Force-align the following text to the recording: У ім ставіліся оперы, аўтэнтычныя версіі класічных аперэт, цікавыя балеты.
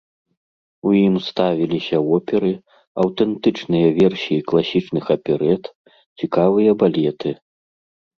У 0.91 0.91
ім 1.07 1.15
ставіліся 1.25 1.97
оперы, 2.15 2.49
аўтэнтычныя 3.03 3.87
версіі 3.99 4.39
класічных 4.53 5.05
аперэт, 5.17 5.63
цікавыя 6.23 6.71
балеты. 6.81 7.29